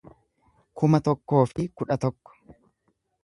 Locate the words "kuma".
0.81-0.99